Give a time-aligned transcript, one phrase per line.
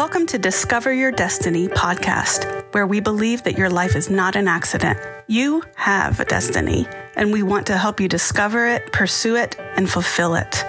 [0.00, 4.48] Welcome to Discover Your Destiny podcast, where we believe that your life is not an
[4.48, 4.98] accident.
[5.26, 9.90] You have a destiny, and we want to help you discover it, pursue it, and
[9.90, 10.64] fulfill it.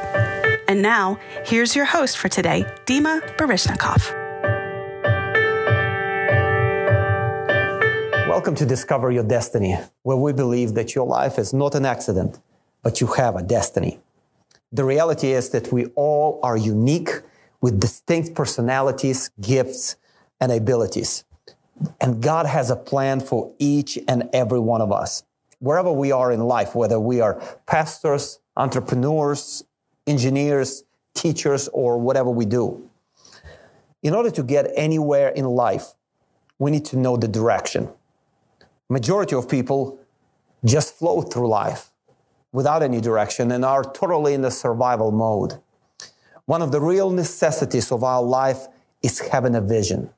[0.68, 4.12] And now, here's your host for today, Dima Baryshnikov.
[8.28, 12.38] Welcome to Discover Your Destiny, where we believe that your life is not an accident,
[12.84, 14.02] but you have a destiny.
[14.74, 17.22] The reality is that we all are unique
[17.62, 19.96] with distinct personalities, gifts,
[20.40, 21.24] and abilities.
[22.00, 25.24] And God has a plan for each and every one of us.
[25.60, 27.36] Wherever we are in life, whether we are
[27.68, 29.64] pastors, entrepreneurs,
[30.08, 32.90] engineers, teachers, or whatever we do.
[34.02, 35.94] In order to get anywhere in life,
[36.58, 37.90] we need to know the direction.
[38.90, 40.00] Majority of people
[40.66, 41.92] just flow through life
[42.52, 45.60] without any direction and are totally in the survival mode.
[46.46, 48.68] One of the real necessities of our life
[49.02, 50.10] is having a vision,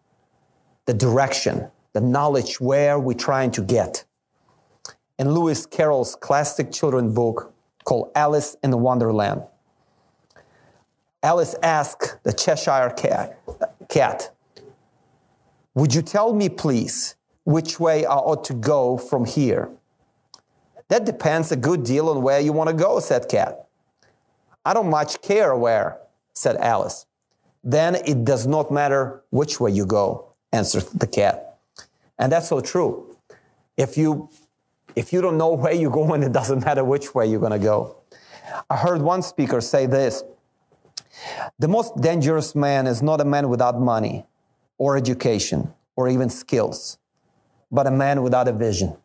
[0.86, 4.06] the direction, the knowledge where we're trying to get.
[5.20, 7.54] In Lewis Carroll's classic children's book
[7.86, 9.44] called Alice in Wonderland,
[11.22, 13.40] Alice asked the Cheshire cat,
[13.88, 14.36] cat,
[15.76, 17.16] Would you tell me, please,
[17.46, 19.70] which way I ought to go from here?
[20.90, 23.68] That depends a good deal on where you want to go, said Cat.
[24.66, 25.98] I don't much care where,
[26.34, 27.06] said Alice.
[27.64, 31.60] Then it does not matter which way you go, answered the cat.
[32.20, 33.16] And that's so true.
[33.78, 34.30] If you
[34.96, 37.60] if you don't know where you're going, it doesn't matter which way you're going to
[37.60, 37.98] go.
[38.70, 40.24] I heard one speaker say this
[41.60, 44.26] The most dangerous man is not a man without money
[44.78, 46.98] or education or even skills,
[47.72, 48.96] but a man without a vision.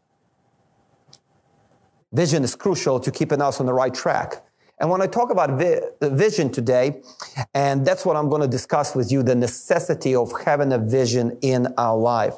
[2.13, 4.43] Vision is crucial to keeping us on the right track.
[4.81, 7.03] And when I talk about vi- vision today,
[7.53, 11.37] and that's what I'm going to discuss with you, the necessity of having a vision
[11.43, 12.35] in our life.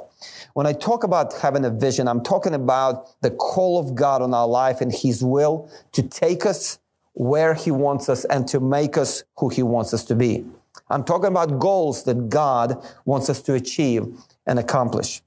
[0.54, 4.32] When I talk about having a vision, I'm talking about the call of God on
[4.32, 6.78] our life and His will to take us
[7.12, 10.44] where He wants us and to make us who He wants us to be.
[10.88, 14.06] I'm talking about goals that God wants us to achieve
[14.46, 15.22] and accomplish.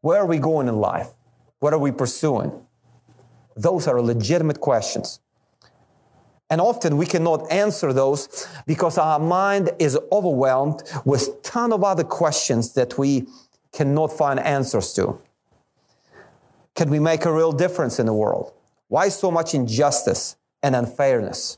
[0.00, 1.08] Where are we going in life?
[1.60, 2.66] What are we pursuing?
[3.56, 5.20] Those are legitimate questions.
[6.52, 12.04] And often we cannot answer those because our mind is overwhelmed with ton of other
[12.04, 13.26] questions that we
[13.72, 15.18] cannot find answers to.
[16.74, 18.52] Can we make a real difference in the world?
[18.88, 21.56] Why so much injustice and unfairness?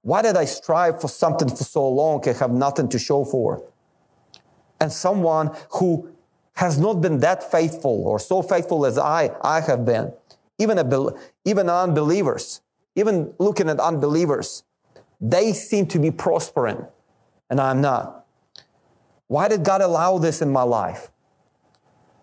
[0.00, 3.58] Why did I strive for something for so long and have nothing to show for
[3.58, 4.42] it?
[4.80, 6.08] And someone who
[6.54, 10.14] has not been that faithful or so faithful as I, I have been,
[10.58, 11.12] even, a,
[11.44, 12.62] even unbelievers,
[12.94, 14.64] even looking at unbelievers,
[15.20, 16.86] they seem to be prospering
[17.52, 18.24] and I'm not.
[19.26, 21.10] Why did God allow this in my life?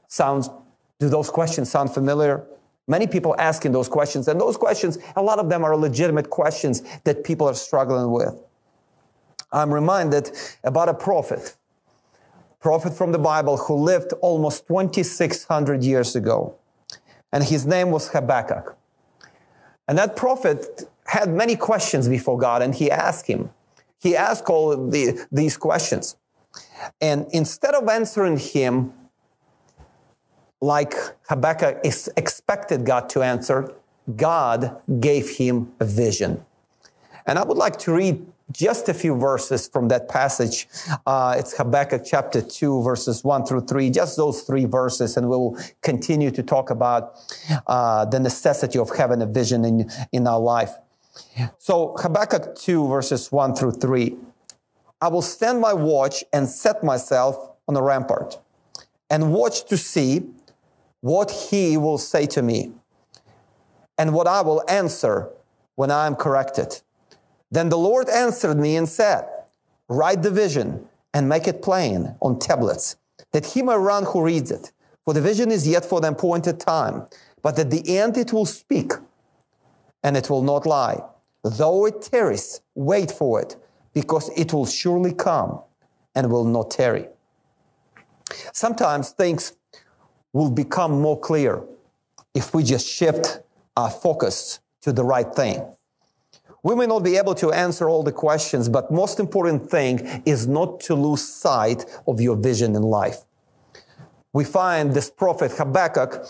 [0.08, 0.50] Sounds,
[1.00, 2.48] do those questions sound familiar?
[2.88, 6.82] Many people asking those questions, and those questions, a lot of them are legitimate questions
[7.04, 8.42] that people are struggling with.
[9.52, 10.32] I'm reminded
[10.64, 11.56] about a prophet,
[12.60, 16.56] prophet from the Bible who lived almost 2,600 years ago,
[17.32, 18.79] and his name was Habakkuk.
[19.90, 23.50] And that prophet had many questions before God, and he asked him.
[24.00, 26.16] He asked all the, these questions.
[27.02, 28.94] And instead of answering him
[30.62, 30.94] like
[31.28, 33.74] Habakkuk expected God to answer,
[34.16, 36.46] God gave him a vision.
[37.30, 40.68] And I would like to read just a few verses from that passage.
[41.06, 45.56] Uh, it's Habakkuk chapter 2, verses 1 through 3, just those three verses, and we'll
[45.84, 47.20] continue to talk about
[47.68, 50.72] uh, the necessity of having a vision in, in our life.
[51.60, 54.18] So, Habakkuk 2, verses 1 through 3.
[55.00, 58.40] I will stand my watch and set myself on the rampart
[59.12, 60.26] and watch to see
[61.02, 62.72] what he will say to me
[64.00, 65.30] and what I will answer
[65.76, 66.82] when I am corrected.
[67.52, 69.26] Then the Lord answered me and said,
[69.88, 72.96] Write the vision and make it plain on tablets,
[73.32, 74.72] that he may run who reads it.
[75.06, 77.08] For the vision is yet for the appointed time,
[77.42, 78.92] but at the end it will speak,
[80.04, 81.02] and it will not lie.
[81.44, 83.56] Though it tarries, wait for it,
[83.94, 85.62] because it will surely come
[86.14, 87.08] and will not tarry.
[88.54, 89.54] Sometimes things
[90.34, 91.64] will become more clear
[92.36, 93.40] if we just shift
[93.76, 95.66] our focus to the right thing.
[96.64, 100.48] We may not be able to answer all the questions, but most important thing is
[100.48, 103.20] not to lose sight of your vision in life.
[104.34, 106.26] We find this prophet Habakkuk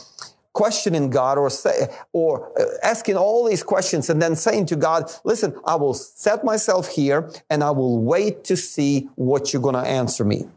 [0.54, 5.12] questioning God or say, or uh, asking all these questions and then saying to God,
[5.24, 9.76] listen, I will set myself here and I will wait to see what you're going
[9.76, 10.48] to answer me.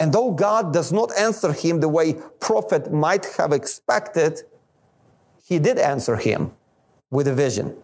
[0.00, 4.42] And though God does not answer him the way prophet might have expected,
[5.44, 6.52] he did answer him
[7.10, 7.76] with a vision.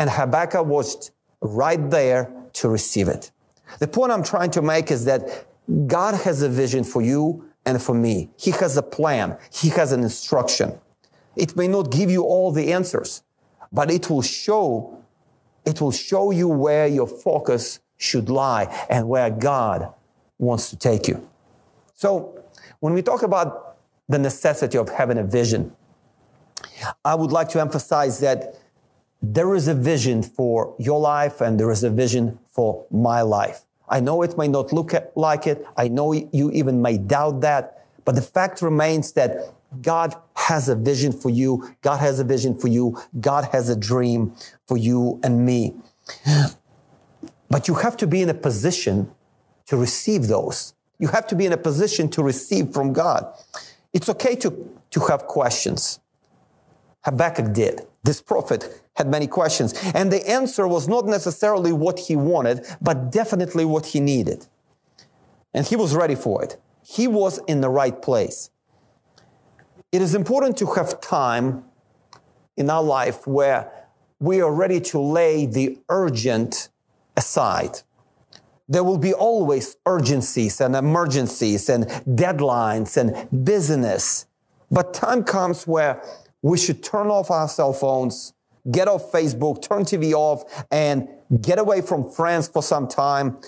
[0.00, 1.10] And Habakkuk was
[1.42, 3.30] right there to receive it.
[3.80, 5.46] The point I'm trying to make is that
[5.86, 8.30] God has a vision for you and for me.
[8.38, 9.36] He has a plan.
[9.52, 10.80] He has an instruction.
[11.36, 13.22] It may not give you all the answers,
[13.72, 15.04] but it will show,
[15.66, 19.92] it will show you where your focus should lie and where God
[20.38, 21.28] wants to take you.
[21.94, 22.42] So
[22.78, 23.76] when we talk about
[24.08, 25.76] the necessity of having a vision,
[27.04, 28.59] I would like to emphasize that
[29.22, 33.62] there is a vision for your life and there is a vision for my life.
[33.88, 35.66] I know it may not look like it.
[35.76, 37.84] I know you even may doubt that.
[38.04, 39.52] But the fact remains that
[39.82, 41.74] God has a vision for you.
[41.82, 42.98] God has a vision for you.
[43.20, 44.34] God has a dream
[44.66, 45.74] for you and me.
[47.48, 49.10] But you have to be in a position
[49.66, 50.74] to receive those.
[50.98, 53.26] You have to be in a position to receive from God.
[53.92, 55.98] It's okay to, to have questions.
[57.04, 57.82] Habakkuk did.
[58.02, 59.74] This prophet had many questions.
[59.94, 64.46] And the answer was not necessarily what he wanted, but definitely what he needed.
[65.54, 66.60] And he was ready for it.
[66.82, 68.50] He was in the right place.
[69.92, 71.64] It is important to have time
[72.56, 73.70] in our life where
[74.20, 76.68] we are ready to lay the urgent
[77.16, 77.80] aside.
[78.68, 84.26] There will be always urgencies and emergencies and deadlines and business.
[84.70, 86.02] But time comes where
[86.42, 88.32] we should turn off our cell phones,
[88.70, 91.08] get off Facebook, turn TV off, and
[91.40, 93.38] get away from friends for some time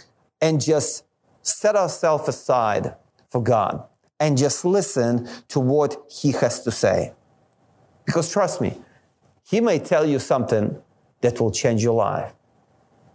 [0.40, 1.04] and just
[1.42, 2.94] set ourselves aside
[3.30, 3.84] for God
[4.20, 7.12] and just listen to what He has to say.
[8.04, 8.78] Because trust me,
[9.44, 10.80] He may tell you something
[11.22, 12.32] that will change your life.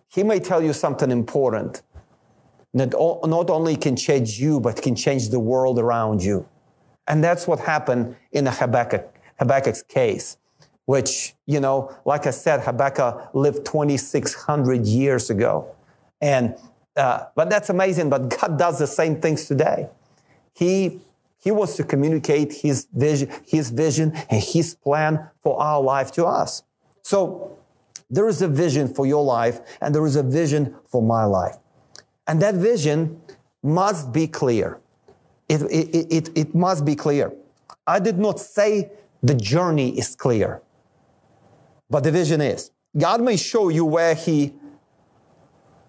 [0.09, 1.81] He may tell you something important
[2.73, 6.47] that not only can change you, but can change the world around you.
[7.07, 10.37] And that's what happened in Habakkuk Habakkuk's case,
[10.85, 15.75] which, you know, like I said, Habakkuk lived 2,600 years ago.
[16.21, 16.55] And,
[16.95, 18.09] uh, but that's amazing.
[18.09, 19.89] But God does the same things today.
[20.53, 21.01] He,
[21.39, 26.25] he wants to communicate his vision, his vision and his plan for our life to
[26.25, 26.63] us.
[27.03, 27.57] So
[28.09, 31.57] there is a vision for your life and there is a vision for my life.
[32.27, 33.21] And that vision
[33.63, 34.79] must be clear.
[35.47, 37.33] It, it, it, it, must be clear.
[37.85, 38.91] I did not say
[39.21, 40.61] the journey is clear.
[41.89, 42.71] But the vision is.
[42.97, 44.53] God may show you where He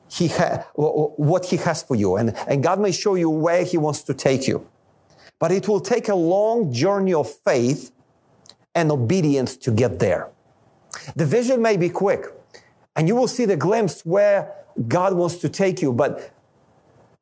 [0.09, 3.77] he ha- what he has for you and, and god may show you where he
[3.77, 4.67] wants to take you
[5.39, 7.93] but it will take a long journey of faith
[8.75, 10.31] and obedience to get there
[11.15, 12.27] the vision may be quick
[12.97, 14.53] and you will see the glimpse where
[14.89, 16.31] god wants to take you but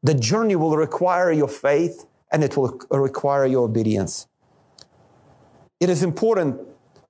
[0.02, 4.28] the journey will require your faith and it will require your obedience
[5.80, 6.60] it is important,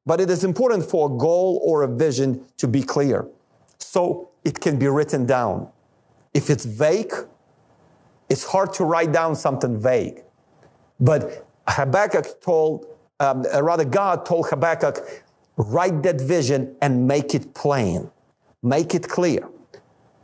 [0.05, 3.27] but it is important for a goal or a vision to be clear.
[3.79, 5.69] So it can be written down.
[6.35, 7.13] If it's vague,
[8.29, 10.23] it's hard to write down something vague.
[10.99, 12.87] But Habakkuk told,
[13.21, 14.99] um, rather, God told Habakkuk,
[15.57, 18.11] write that vision and make it plain,
[18.63, 19.49] make it clear.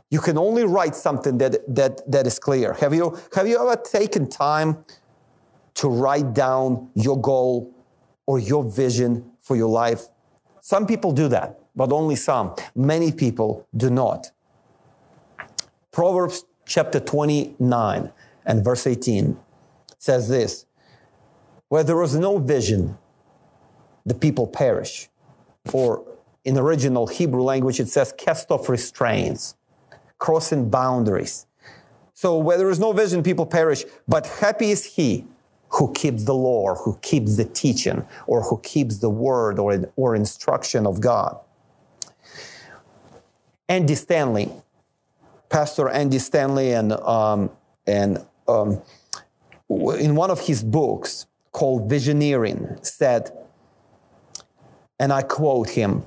[0.09, 2.73] You can only write something that, that, that is clear.
[2.73, 4.77] Have you, have you ever taken time
[5.75, 7.73] to write down your goal
[8.25, 10.07] or your vision for your life.
[10.61, 12.55] Some people do that, but only some.
[12.75, 14.31] Many people do not.
[15.91, 18.11] Proverbs chapter 29
[18.45, 19.37] and verse 18
[19.99, 20.65] says this
[21.67, 22.97] Where there is no vision,
[24.05, 25.09] the people perish.
[25.71, 26.05] Or
[26.43, 29.55] in original Hebrew language, it says cast off restraints,
[30.17, 31.45] crossing boundaries.
[32.13, 35.25] So where there is no vision, people perish, but happy is he
[35.73, 40.15] who keeps the law, who keeps the teaching, or who keeps the word or, or
[40.15, 41.37] instruction of God.
[43.67, 44.51] Andy Stanley,
[45.49, 47.49] Pastor Andy Stanley, and, um,
[47.87, 48.81] and um,
[49.69, 53.31] in one of his books called Visioneering, said,
[54.99, 56.05] and I quote him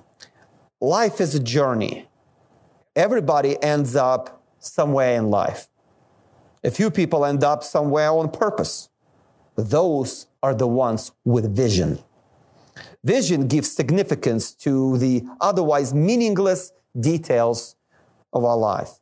[0.80, 2.08] Life is a journey.
[2.94, 5.68] Everybody ends up somewhere in life.
[6.62, 8.90] A few people end up somewhere on purpose
[9.56, 11.98] those are the ones with vision.
[13.04, 17.76] Vision gives significance to the otherwise meaningless details
[18.32, 19.00] of our life.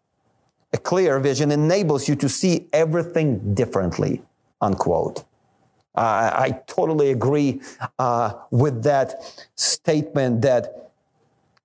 [0.72, 4.22] A clear vision enables you to see everything differently,
[4.60, 5.24] unquote.
[5.96, 7.60] I totally agree
[7.98, 9.22] uh, with that
[9.54, 10.90] statement that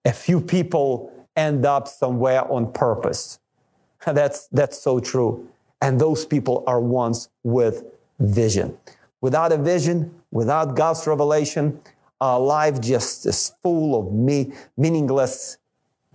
[0.06, 3.40] a few people end up somewhere on purpose.
[4.06, 5.50] That's, that's so true.
[5.82, 7.84] And those people are ones with
[8.20, 8.78] vision.
[9.22, 11.80] Without a vision, without God's revelation,
[12.22, 15.58] our life just is full of me, meaningless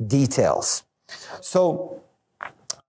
[0.06, 0.84] details.
[1.40, 2.02] So,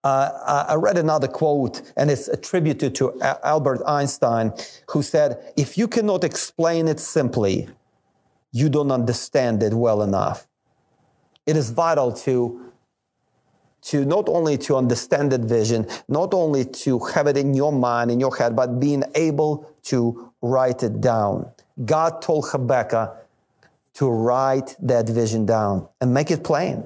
[0.03, 4.53] uh, I read another quote, and it's attributed to Albert Einstein,
[4.89, 7.67] who said, If you cannot explain it simply,
[8.51, 10.48] you don't understand it well enough.
[11.48, 12.64] It is vital to,
[13.86, 18.10] to not only to understand that vision, not only to have it in your mind,
[18.10, 21.48] in your head, but being able to write it down.
[21.86, 23.15] God told Habakkuk
[23.96, 26.84] to write that vision down and make it plain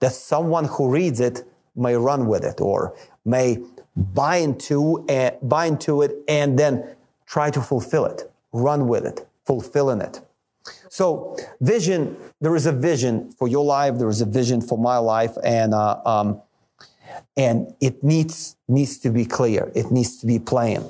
[0.00, 1.44] that someone who reads it
[1.76, 3.58] may run with it or may
[3.96, 6.84] buy into, uh, buy into it and then
[7.26, 10.20] try to fulfill it, run with it, fulfilling it.
[10.88, 14.98] So, vision, there is a vision for your life, there is a vision for my
[14.98, 16.40] life, and, uh, um,
[17.36, 20.84] and it needs, needs to be clear, it needs to be plain.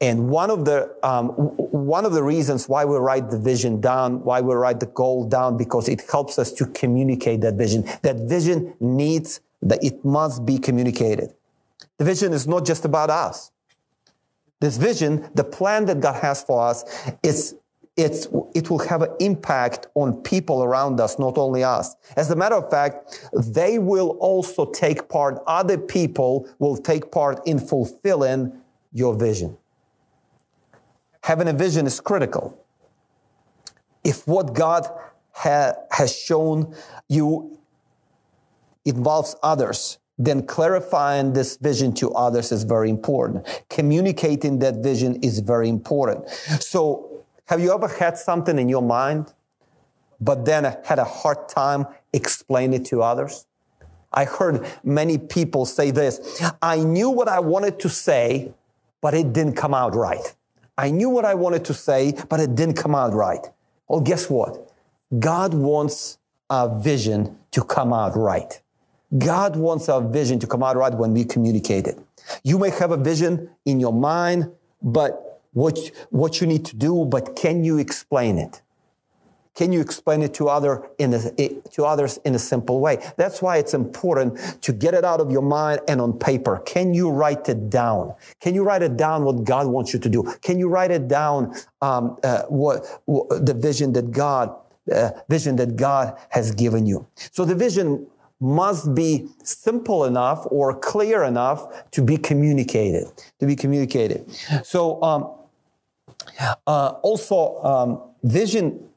[0.00, 4.24] And one of the um, one of the reasons why we write the vision down,
[4.24, 7.88] why we write the goal down, because it helps us to communicate that vision.
[8.02, 11.32] That vision needs that it must be communicated.
[11.98, 13.52] The vision is not just about us.
[14.60, 16.84] This vision, the plan that God has for us,
[17.22, 17.54] is
[17.96, 21.94] it's, it will have an impact on people around us, not only us.
[22.16, 27.46] As a matter of fact, they will also take part, other people will take part
[27.46, 28.52] in fulfilling
[28.92, 29.56] your vision.
[31.24, 32.58] Having a vision is critical.
[34.04, 34.88] If what God
[35.32, 36.74] ha- has shown
[37.08, 37.58] you
[38.84, 43.46] involves others, then clarifying this vision to others is very important.
[43.68, 46.28] Communicating that vision is very important.
[46.60, 47.11] So,
[47.52, 49.34] have you ever had something in your mind,
[50.22, 53.44] but then had a hard time explaining it to others?
[54.10, 58.54] I heard many people say this I knew what I wanted to say,
[59.02, 60.34] but it didn't come out right.
[60.78, 63.46] I knew what I wanted to say, but it didn't come out right.
[63.86, 64.72] Well, guess what?
[65.18, 66.16] God wants
[66.48, 68.62] our vision to come out right.
[69.18, 71.98] God wants our vision to come out right when we communicate it.
[72.44, 75.78] You may have a vision in your mind, but what,
[76.10, 78.62] what you need to do, but can you explain it?
[79.54, 81.20] Can you explain it to other in a,
[81.72, 83.04] to others in a simple way?
[83.18, 86.62] That's why it's important to get it out of your mind and on paper.
[86.64, 88.14] Can you write it down?
[88.40, 90.22] Can you write it down what God wants you to do?
[90.40, 94.54] Can you write it down um, uh, what, what, the vision that God
[94.92, 97.06] uh, vision that God has given you?
[97.30, 98.06] So the vision
[98.40, 103.04] must be simple enough or clear enough to be communicated.
[103.38, 104.28] To be communicated.
[104.64, 105.30] So um,
[106.66, 108.88] uh, also um, vision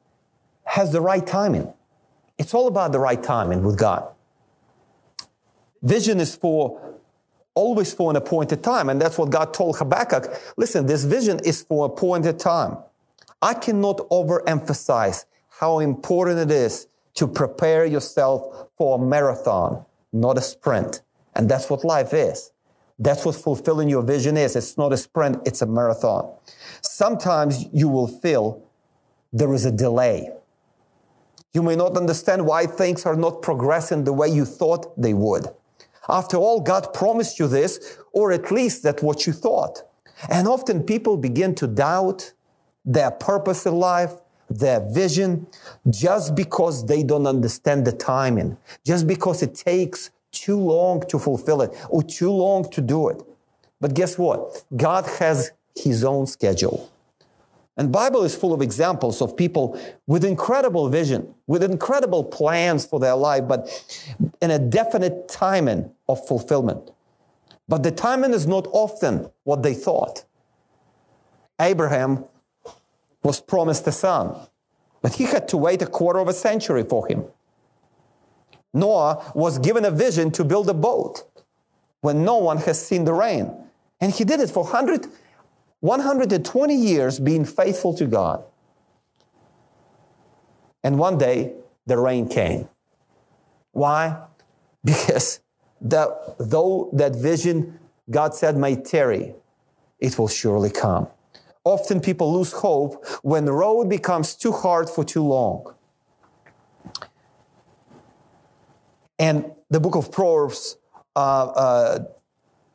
[0.64, 1.72] has the right timing.
[2.38, 4.08] It's all about the right timing with God.
[5.82, 6.96] Vision is for
[7.56, 8.90] always for an appointed time.
[8.90, 10.28] And that's what God told Habakkuk.
[10.58, 12.78] Listen, this vision is for appointed time.
[13.42, 15.26] I cannot overemphasize
[15.60, 21.02] how important it is to prepare yourself for a marathon, not a sprint.
[21.34, 22.52] And that's what life is.
[22.98, 24.56] That's what fulfilling your vision is.
[24.56, 26.34] It's not a sprint, it's a marathon.
[26.82, 28.64] Sometimes you will feel
[29.34, 30.30] there is a delay.
[31.54, 35.48] You may not understand why things are not progressing the way you thought they would.
[36.08, 39.84] After all, God promised you this, or at least that's what you thought.
[40.30, 42.34] And often people begin to doubt
[42.86, 44.14] their purpose in life,
[44.50, 45.48] their vision,
[45.90, 51.62] just because they don't understand the timing, just because it takes too long to fulfill
[51.62, 53.22] it or too long to do it.
[53.82, 54.64] But guess what?
[54.76, 56.92] God has his own schedule.
[57.78, 63.00] And Bible is full of examples of people with incredible vision, with incredible plans for
[63.00, 63.68] their life, but
[64.42, 66.92] in a definite timing of fulfillment.
[67.68, 70.24] But the timing is not often what they thought.
[71.60, 72.24] Abraham
[73.24, 74.36] was promised a son,
[75.02, 77.26] but he had to wait a quarter of a century for him.
[78.76, 81.24] Noah was given a vision to build a boat
[82.02, 83.52] when no one has seen the rain.
[84.02, 85.08] And he did it for 100
[85.80, 88.44] 120 years being faithful to God.
[90.84, 91.54] And one day,
[91.86, 92.70] the rain came.
[93.72, 94.18] Why?
[94.84, 95.40] Because
[95.82, 97.80] though that vision
[98.10, 99.34] God said may tarry,
[100.00, 101.08] it will surely come.
[101.64, 105.75] Often people lose hope when the road becomes too hard for too long.
[109.20, 110.78] And the book of Proverbs,
[111.16, 112.00] uh, uh,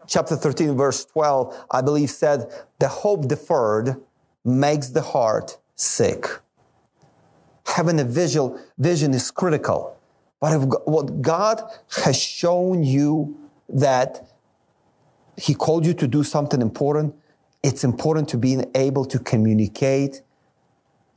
[0.07, 3.97] chapter 13, verse 12, I believe said, the hope deferred
[4.45, 6.27] makes the heart sick.
[7.67, 9.97] Having a visual vision is critical.
[10.41, 11.63] But if what God
[12.05, 13.37] has shown you
[13.69, 14.27] that
[15.37, 17.15] He called you to do something important,
[17.63, 20.23] it's important to be able to communicate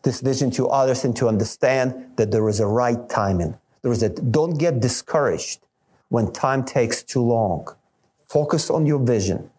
[0.03, 3.58] this vision to others and to understand that there is a right timing.
[3.84, 5.60] There is a, don't get discouraged
[6.10, 7.68] when time takes too long.
[8.28, 9.50] Focus on your vision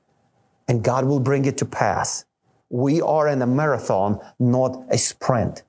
[0.66, 2.24] and God will bring it to pass.
[2.70, 5.62] We are in a marathon, not a sprint.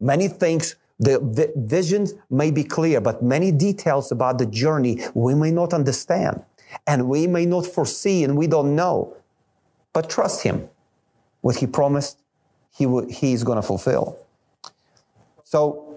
[0.00, 5.50] Many things, the visions may be clear, but many details about the journey we may
[5.50, 6.42] not understand
[6.86, 9.16] and we may not foresee and we don't know.
[9.92, 10.68] But trust Him.
[11.40, 12.18] What He promised,
[12.76, 14.18] He He's going to fulfill.
[15.44, 15.89] So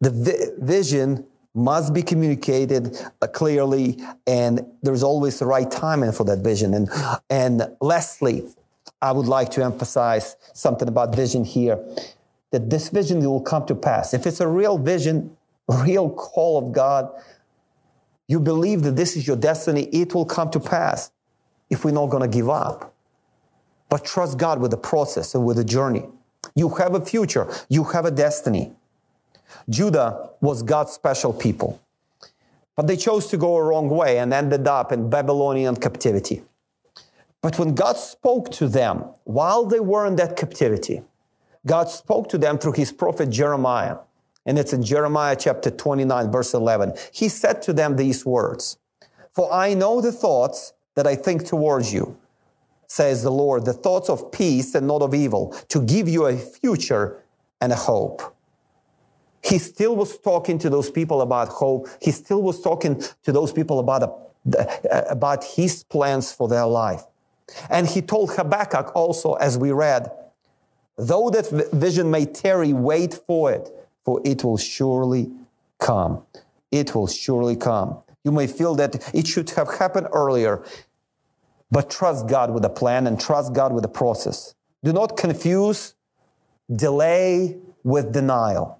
[0.00, 6.24] the vi- vision must be communicated uh, clearly, and there's always the right timing for
[6.24, 6.74] that vision.
[6.74, 6.88] And,
[7.30, 8.46] and lastly,
[9.02, 11.78] I would like to emphasize something about vision here
[12.50, 14.14] that this vision will come to pass.
[14.14, 15.36] If it's a real vision,
[15.68, 17.10] real call of God,
[18.26, 21.10] you believe that this is your destiny, it will come to pass
[21.70, 22.94] if we're not going to give up.
[23.88, 26.04] But trust God with the process and with the journey.
[26.54, 28.72] You have a future, you have a destiny.
[29.68, 31.80] Judah was God's special people,
[32.76, 36.42] but they chose to go a wrong way and ended up in Babylonian captivity.
[37.40, 41.02] But when God spoke to them while they were in that captivity,
[41.66, 43.98] God spoke to them through his prophet Jeremiah.
[44.46, 46.94] And it's in Jeremiah chapter 29, verse 11.
[47.12, 48.78] He said to them these words
[49.30, 52.16] For I know the thoughts that I think towards you,
[52.88, 56.36] says the Lord, the thoughts of peace and not of evil, to give you a
[56.36, 57.22] future
[57.60, 58.34] and a hope.
[59.42, 61.88] He still was talking to those people about hope.
[62.00, 64.08] He still was talking to those people about, uh,
[64.56, 67.02] a, uh, about his plans for their life.
[67.70, 70.10] And he told Habakkuk also, as we read,
[70.96, 73.70] though that vision may tarry, wait for it,
[74.04, 75.30] for it will surely
[75.78, 76.22] come.
[76.70, 77.98] It will surely come.
[78.24, 80.62] You may feel that it should have happened earlier.
[81.70, 84.54] But trust God with the plan and trust God with the process.
[84.82, 85.94] Do not confuse
[86.74, 88.77] delay with denial.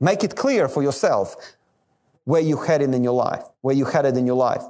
[0.00, 1.36] Make it clear for yourself
[2.24, 4.62] where you're headed in your life, where you're headed in your life.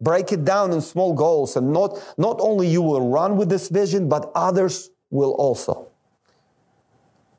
[0.00, 3.68] Break it down in small goals and not, not only you will run with this
[3.68, 5.88] vision, but others will also.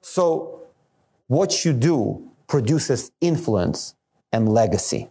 [0.02, 0.62] So
[1.28, 3.96] what you do produces influence
[4.32, 5.10] and legacy.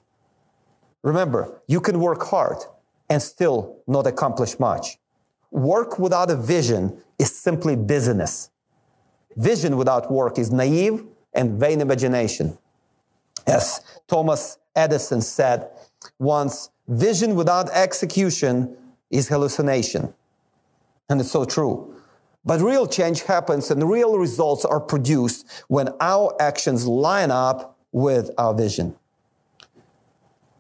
[1.03, 2.59] Remember, you can work hard,
[3.13, 4.99] and still not accomplish much.
[5.51, 8.51] Work without a vision is simply business.
[9.37, 12.57] Vision without work is naive and vain imagination.
[13.47, 15.71] As Thomas Edison said
[16.19, 18.77] once, vision without execution
[19.11, 20.13] is hallucination.
[21.09, 21.95] And it's so true.
[22.45, 28.31] But real change happens and real results are produced when our actions line up with
[28.39, 28.97] our vision.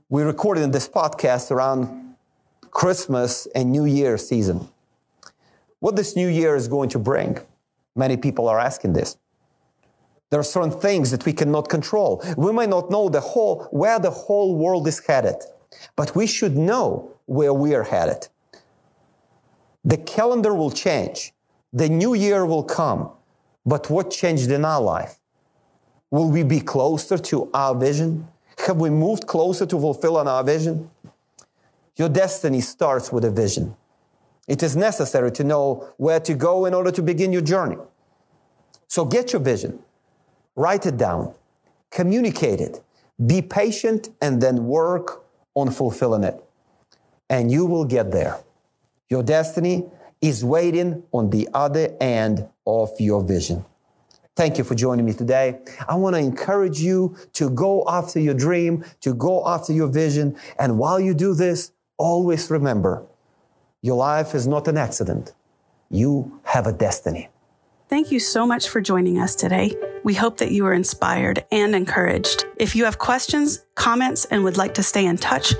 [0.09, 2.15] We recorded this podcast around
[2.71, 4.69] Christmas and New Year season.
[5.81, 7.39] What this new year is going to bring?
[7.97, 9.17] Many people are asking this.
[10.33, 12.25] There are certain things that we cannot control.
[12.39, 15.37] We may not know the whole, where the whole world is headed,
[15.95, 18.29] but we should know where we are headed.
[19.85, 21.35] The calendar will change.
[21.75, 23.11] The new year will come.
[23.67, 25.19] But what changed in our life?
[26.11, 28.27] Will we be closer to our vision?
[28.67, 30.89] Have we moved closer to fulfilling our vision?
[31.97, 33.77] Your destiny starts with a vision.
[34.49, 37.77] It is necessary to know where to go in order to begin your journey.
[38.89, 39.79] So get your vision,
[40.57, 41.35] write it down,
[41.91, 42.83] communicate it,
[43.27, 46.43] be patient, and then work on fulfilling it.
[47.29, 48.39] And you will get there.
[49.09, 49.85] Your destiny
[50.21, 53.65] is waiting on the other end of your vision.
[54.35, 55.59] Thank you for joining me today.
[55.87, 60.37] I want to encourage you to go after your dream, to go after your vision.
[60.59, 63.05] And while you do this, always remember
[63.83, 65.33] your life is not an accident.
[65.91, 67.29] You have a destiny.
[67.93, 69.77] Thank you so much for joining us today.
[70.03, 72.47] We hope that you were inspired and encouraged.
[72.57, 75.53] If you have questions, comments, and would like to stay in touch,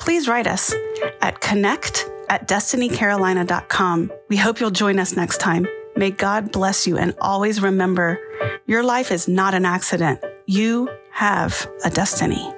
[0.00, 0.74] please write us
[1.20, 4.10] at connect at destinycarolina.com.
[4.28, 5.68] We hope you'll join us next time.
[5.94, 8.18] May God bless you and always remember
[8.66, 10.18] your life is not an accident.
[10.44, 12.52] You have a destiny.